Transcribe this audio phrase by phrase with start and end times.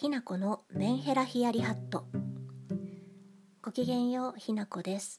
[0.00, 2.04] ひなこのメンヘラヒヤリハット。
[3.60, 5.18] ごきげんようひなこです。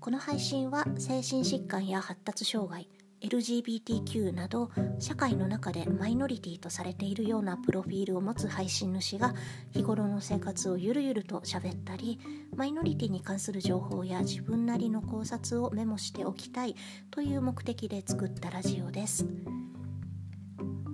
[0.00, 2.88] この配信は精神疾患や発達障害
[3.20, 9.32] LGBTQ など社会の中でマイノリティとされているようなプロフィールを持つ配信主が
[9.72, 12.18] 日頃の生活をゆるゆると喋ったり
[12.56, 16.74] マイノリティに関する情報や自分なりの考察をメモしておきたい
[17.12, 19.24] という目的で作ったラジオです。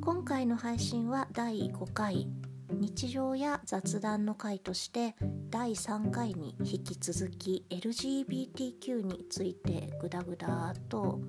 [0.03, 2.29] 今回の配信は第5回
[2.73, 5.15] 日常や雑談の回として
[5.51, 11.21] 第3回に引き続き LGBTQ についてグダグダと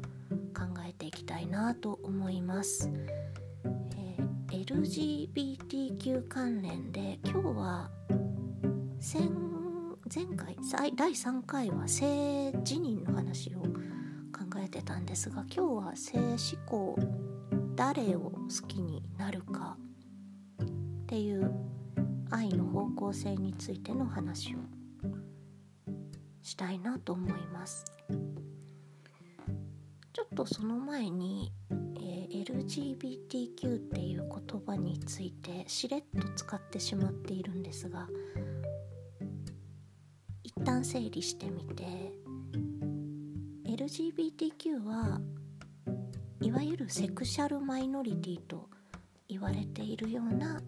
[0.56, 2.90] 考えていきたいなと思います、
[3.96, 7.90] えー、LGBTQ 関連で今日は
[9.02, 9.24] 前
[10.14, 10.56] 前回
[10.96, 16.96] 第3回は性自認の話を考えてたんですが今日は性思考
[17.76, 19.78] 誰を好きになるか
[21.14, 21.54] っていう
[22.32, 24.58] 愛の方向性についての話を
[26.42, 27.86] したいなと思います。
[30.12, 38.08] ちょっとその前に、えー、LGBTQ っていう言葉についてしれっと使ってしまっているんですが
[40.42, 42.12] 一旦整理してみて
[43.66, 45.22] LGBTQ は
[46.42, 48.68] いわゆるセクシャルマイノリティと
[49.30, 50.62] 言われているような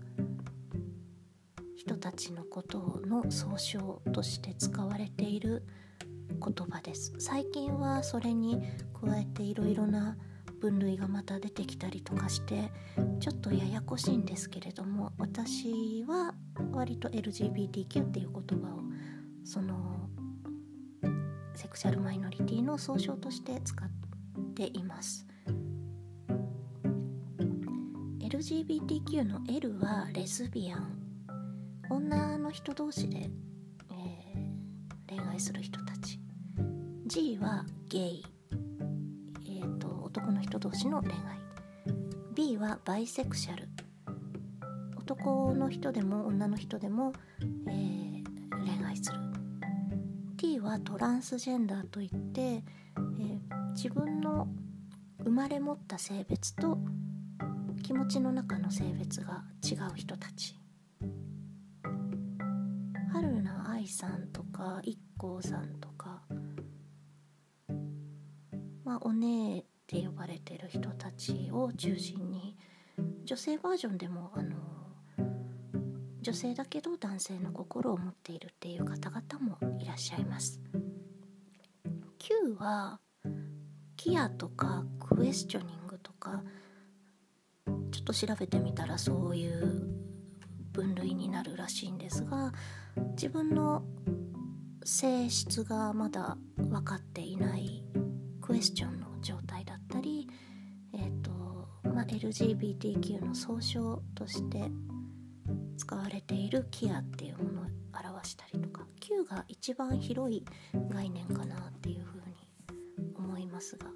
[1.86, 5.64] 人たちのことの総称として使われている
[6.30, 7.14] 言葉です。
[7.19, 8.59] 最近はそれに
[9.00, 10.17] 加えていろいろな
[10.59, 12.72] 分類がまた出てきたりとかして
[13.19, 16.33] ちょっとややこしいんですけれども私は
[16.72, 18.81] 割と LGBTQ っていう言葉を
[19.44, 20.09] その
[21.53, 23.88] セクシャルマイノリティの総称として使っ
[24.56, 25.28] ています。
[28.22, 31.05] LGBTQ の L はレズビアン。
[31.90, 33.29] 女の人同士で、
[33.91, 36.19] えー、恋愛する人たち。
[37.06, 38.25] G はゲイ、
[39.46, 41.40] えーと、男の人同士の恋愛。
[42.34, 43.68] B はバイセクシャル。
[44.97, 47.13] 男の人でも女の人でも、
[47.68, 49.19] えー、恋愛する。
[50.38, 54.47] T はトランスジェンダーといって、えー、自分の
[55.24, 56.79] 生まれ持った性別と
[57.84, 60.59] 気持ちの中の性別が違う人たち。
[63.16, 66.22] 春菜愛さんとか IKKO さんとか
[68.84, 72.58] まあお姉って呼ばれてる人たちを中心に
[73.24, 74.58] 女性バージョンでもあの
[76.22, 80.59] 女性だけど男性の心を持っているっていう方々もいらっしゃいます。
[82.20, 83.00] Q は
[83.96, 86.44] キアとかクエスチョニングとか
[87.92, 89.88] ちょっと調べてみたらそういう
[90.74, 92.52] 分類になるらしいんですが
[93.16, 93.83] 自分の
[94.83, 97.83] 性質がまだ分かっていない
[98.41, 100.28] クエスチョンの状態だったり、
[100.94, 101.31] えーと
[101.89, 104.69] まあ、LGBTQ の総称として
[105.78, 107.66] 使われているキアっていうものを
[108.09, 110.45] 表したりとか Q が一番広い
[110.89, 113.88] 概念かなっていうふうに思いますが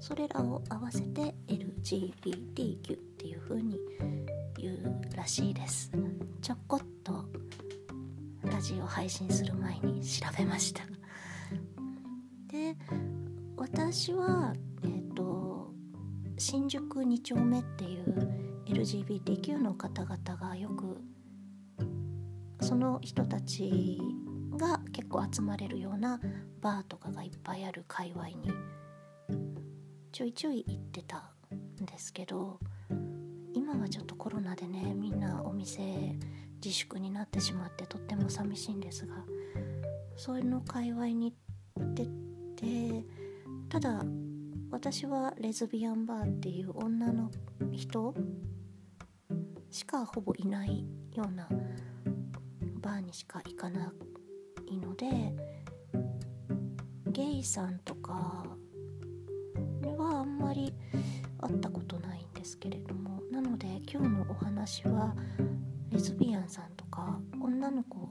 [0.00, 3.78] それらを合わせて LGBTQ っていうふうに
[4.58, 5.90] 言うらしいです。
[6.40, 7.24] ちょこっと
[8.56, 10.82] ラジオ配信する前に調べました。
[12.48, 12.74] で
[13.54, 15.74] 私はえっ、ー、と
[16.38, 20.96] 新宿2丁目っていう LGBTQ の方々がよく
[22.62, 24.00] その人たち
[24.56, 26.18] が結構集まれるような
[26.62, 28.36] バーとかがいっぱいある界隈に
[30.12, 31.30] ちょいちょい行ってた
[31.82, 32.58] んですけど
[33.52, 36.16] 今はちょっとコロナでねみんなお店
[36.64, 39.14] 自粛になってしまってとっても寂しいんですが
[40.16, 41.34] そういうの界隈に
[41.76, 42.06] 行って
[42.56, 43.04] て
[43.68, 44.02] ただ
[44.70, 47.30] 私はレズビアンバーっていう女の
[47.72, 48.14] 人
[49.70, 51.48] しかほぼいないような
[52.80, 53.92] バーにしか行かな
[54.68, 55.06] いので
[57.08, 58.44] ゲイさんとか
[59.96, 60.74] はあんまり
[61.40, 65.14] 会ったことないんですけれどもなので今日のお話は
[65.90, 68.08] レズビアンさんとか女の子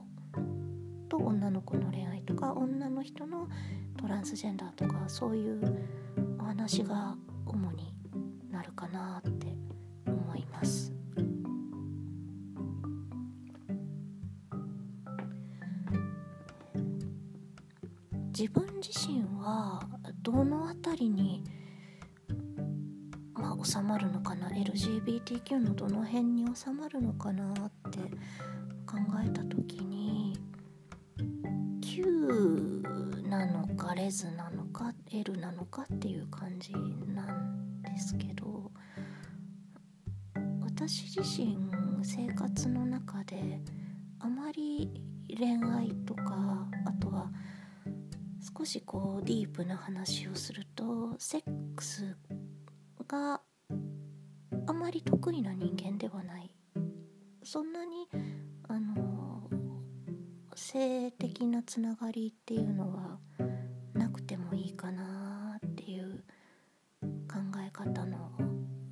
[1.08, 3.48] と女の子の恋愛とか女の人の
[3.96, 5.60] トランスジェンダーとかそういう
[6.38, 7.94] お話が主に
[8.50, 9.46] なるかなって
[10.06, 10.92] 思います。
[18.38, 19.80] 自分自身は
[20.20, 21.42] どの辺りに、
[23.66, 27.98] 収まるのかな？LGBTQ のどの辺に収まるのかなって
[28.86, 30.38] 考えた時に
[31.82, 32.84] Q
[33.28, 38.70] なのかレズなのか L なのかっていう感じなんですけど
[40.60, 41.58] 私自身
[42.04, 43.60] 生活の中で
[44.20, 44.88] あまり
[45.36, 47.32] 恋愛とかあとは
[48.56, 51.42] 少しこうディープな話をするとセッ
[51.74, 52.16] クス
[53.08, 53.40] が
[54.86, 56.54] まり得意な人間ではない。
[57.42, 58.08] そんなに
[58.68, 59.50] あの
[60.54, 63.18] 性的なつながりっていうのは
[63.94, 66.22] なくてもいいかなっていう
[67.02, 68.30] 考え方の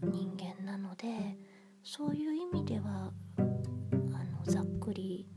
[0.03, 1.39] 人間なので
[1.85, 5.29] そういう意味ではあのざっくり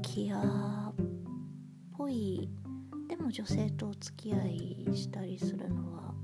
[0.00, 0.94] キアっ
[1.98, 2.48] ぽい
[3.08, 6.14] でも女性とお付き合いしたりするのは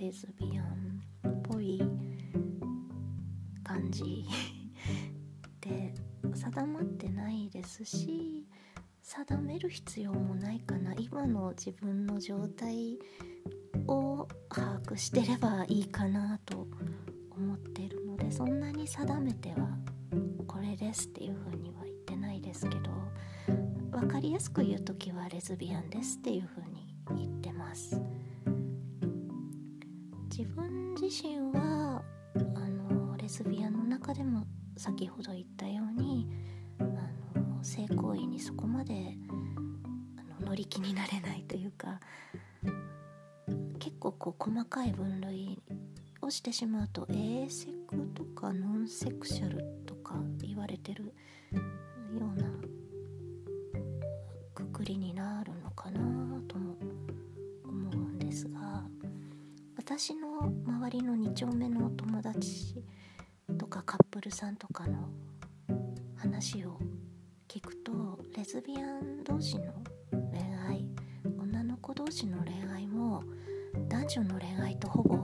[0.00, 1.82] レズビアンっぽい
[3.64, 4.24] 感じ。
[5.60, 5.92] で
[6.34, 8.46] 定まってないですし
[9.02, 10.94] 定める必要もないかな。
[10.94, 12.98] 今の自分の状態
[13.88, 16.68] を把握してればいいかなと
[17.30, 19.78] 思ってるのでそんなに定めては
[20.46, 22.90] これですっていうふうには言ってないですけど
[23.90, 28.00] 分かりやすく言う時はレズビアンですっていうふうに言ってます。
[30.38, 32.00] 自分自身は
[32.36, 34.46] あのレズビアンの中でも
[34.76, 36.28] 先ほど言ったように
[36.78, 36.84] あ
[37.40, 39.16] の性行為にそこまで
[40.16, 41.98] あの乗り気になれないというか
[43.80, 45.60] 結構こう細かい分類
[46.22, 51.07] をしてしまうと A セクとかノンセクシャルとか言われてる
[62.38, 62.84] のお友達
[63.58, 65.08] とかカップルさんとかの
[66.16, 66.78] 話を
[67.48, 69.72] 聞くとレズビアン同士の
[70.12, 70.86] 恋愛
[71.38, 73.22] 女の子同士の恋愛も
[73.88, 75.16] 男女の恋愛とほぼ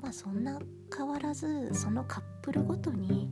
[0.00, 0.60] まあそんな
[0.96, 3.28] 変わらずそのカップルごとに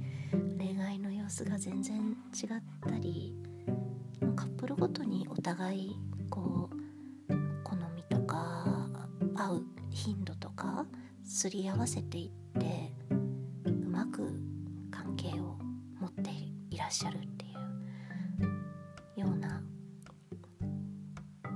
[0.59, 1.97] 恋愛の様子が全然
[2.35, 3.35] 違ったり
[4.35, 5.97] カップルごとにお互い
[6.31, 8.89] こう好みとか
[9.37, 10.38] 会う頻度とか
[11.39, 12.93] すり合わせていって
[13.65, 14.29] うまく
[14.91, 15.57] 関係を
[16.01, 16.33] 持って
[16.69, 17.49] いらっしゃるってい
[19.19, 19.63] うような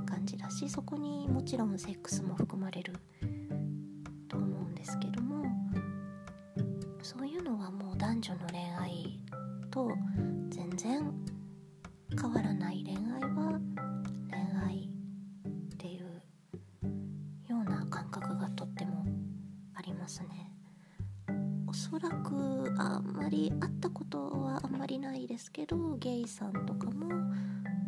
[0.06, 2.93] 感じだしそこにもちろんセックスも含まれる
[4.29, 5.46] と思うんですけども
[7.02, 9.19] そういうのはもう男女の恋愛
[9.69, 9.90] と
[10.49, 11.12] 全然
[12.17, 12.92] 変わらない恋
[24.93, 27.09] りないですけどゲイさんとかも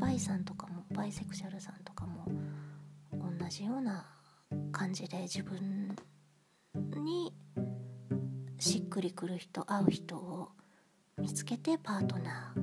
[0.01, 2.27] バイさんとかもバイセクシャルさんとかも
[3.13, 4.07] 同じような
[4.73, 5.95] 感じで自分
[7.05, 7.35] に
[8.59, 10.49] しっくりくる人会う人を
[11.19, 12.55] 見つけてパートナ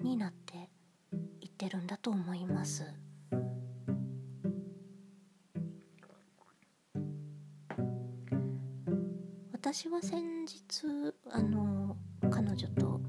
[0.00, 0.70] ーになって
[1.40, 2.84] いってるんだと思います。
[9.52, 10.84] 私は先日
[11.30, 11.96] あの
[12.30, 13.00] 彼女と、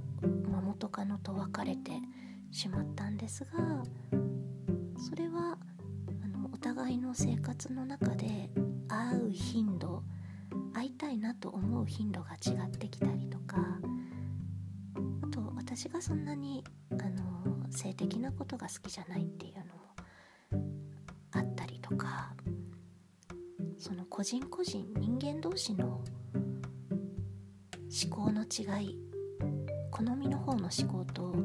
[0.83, 1.91] 元カノと別れて
[2.51, 3.51] しまったんですが
[4.97, 5.57] それは
[6.23, 8.49] あのお互いの生活の中で
[8.89, 10.03] 会う頻度
[10.73, 13.57] 会いたいなと思う頻度が違ってきたりとか
[15.21, 19.71] あと私がそんなにあの性的なことが好きじゃないっていうのも
[21.31, 22.33] あったりとか
[23.77, 26.03] その個人個人人間同士の
[28.05, 29.02] 思考の違い
[29.93, 31.35] 好みの方の思考と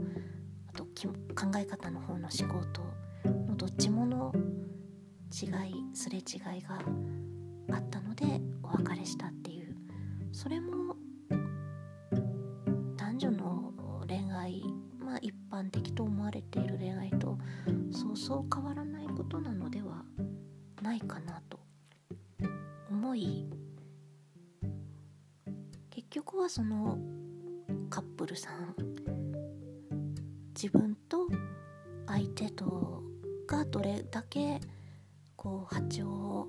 [0.68, 2.80] あと考え方の方の思考と
[3.46, 4.32] のどっちもの
[5.30, 6.78] 違いすれ違いが
[7.76, 9.76] あったのでお別れしたっていう。
[10.32, 10.96] それも
[12.96, 13.72] 男女の
[14.08, 14.62] 恋愛
[14.98, 17.36] まあ一般的と思われている恋愛と
[17.90, 20.04] そうそう変わらないことなのでは
[20.80, 21.58] ないかなと
[22.90, 23.46] 思い
[25.90, 26.98] 結局はその
[27.88, 28.74] カップルさん。
[30.54, 31.28] 自分と
[32.06, 33.02] 相手と
[33.46, 34.60] がどれだけ
[35.36, 36.48] こう波長を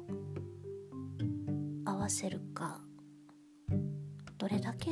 [1.86, 2.82] 合わせるか
[4.38, 4.90] どれだけ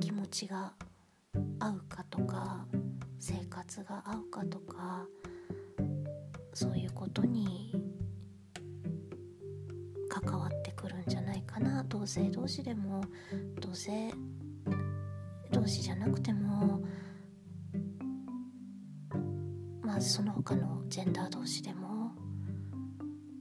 [0.00, 0.72] 気持ちが
[1.60, 2.66] 合うかとか
[3.20, 5.06] 生活が合うかとか
[6.52, 7.72] そういうことに
[10.08, 11.84] 関わってくるんじゃないかな。
[11.84, 13.04] 同性同士でも
[13.60, 14.10] 同性
[15.78, 16.82] じゃなくても
[19.82, 22.12] まあその他のジェンダー同士でも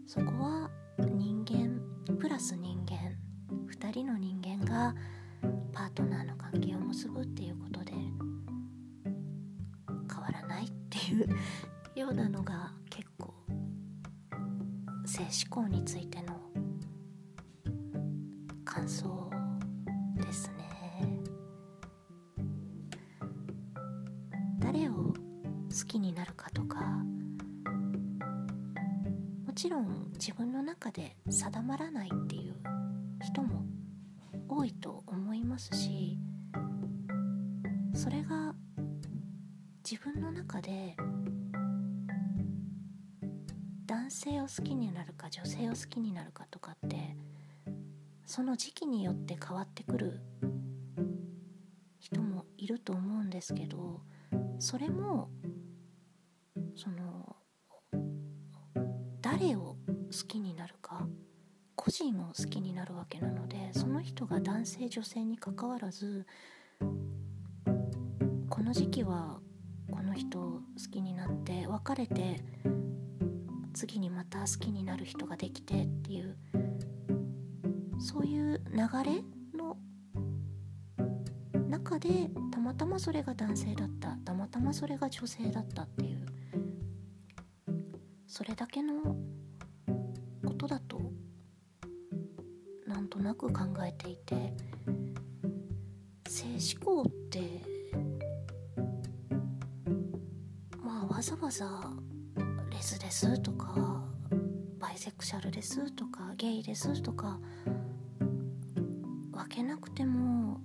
[0.06, 0.70] そこは
[1.00, 1.82] 人間
[2.18, 2.98] プラス人間
[3.68, 4.96] 2人の人間が
[5.74, 7.94] パートナーの関係を結ぶっていうことで
[10.12, 11.28] 変わらないっていう
[12.00, 13.34] ようなのが結構
[15.06, 16.40] 性思考についての
[18.64, 19.29] 感想
[30.90, 32.56] 中で定まらないっていう
[33.24, 33.64] 人も
[34.48, 36.18] 多いと思いますし
[37.94, 38.54] それが
[39.90, 40.96] 自分の中で
[43.86, 47.16] 男性を好きになるか女性を好きになるかとかって
[48.26, 50.20] その時期によって変わってくる
[52.00, 54.02] 人もいると思うんですけど
[54.60, 55.30] それも
[56.76, 57.36] その
[59.22, 59.79] 誰を
[60.12, 61.08] 好きになるか
[61.76, 66.26] 個人を好きになるわけなのでその人が男性女性にかかわらず
[68.50, 69.40] この時期は
[69.92, 70.62] この人を好
[70.92, 72.44] きになって別れて
[73.74, 76.36] 次にまた好きになる人ができてっていう
[78.00, 79.24] そういう流れ
[79.58, 79.78] の
[81.70, 82.10] 中で
[82.52, 86.26] たまたまそれが男性だったたまたまそれが女性だったっていう
[88.28, 89.16] それだけの
[93.30, 94.52] なく考えていて
[96.28, 96.46] 性
[96.80, 97.40] 思考って
[100.84, 101.94] まあわざわざ
[102.72, 104.04] レズですとか
[104.80, 107.40] バイセクシャルですとかゲイですとか
[108.18, 110.60] 分けなくても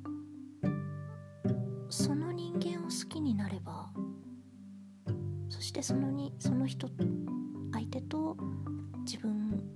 [1.91, 3.91] その人間を好きになれば
[5.51, 6.89] そしてそのにその人
[7.75, 8.39] 相手と
[9.05, 9.74] 自分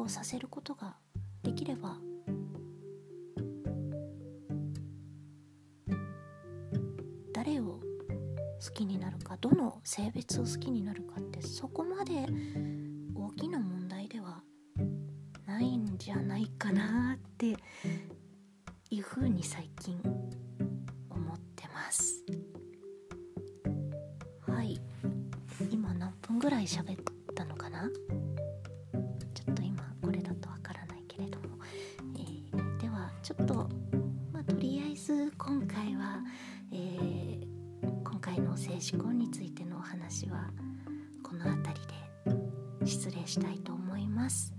[0.00, 0.96] 適合させることが
[1.42, 1.98] できれば
[7.34, 7.80] 誰を好
[8.72, 12.26] きになるかどの性別を好きになるかってそこまで
[13.14, 14.42] 大きな問題では
[15.46, 17.56] ないんじゃないかなって
[18.90, 20.00] いうふうに最近
[21.10, 22.24] 思ってます。
[24.46, 24.80] はい。
[25.70, 27.04] 今何分ぐらい喋っ
[35.10, 36.20] ず今回は、
[36.72, 37.50] えー
[38.04, 40.50] 今回の静止婚についてのお話は
[41.22, 41.80] この辺り
[42.82, 44.52] で失礼したいと思います、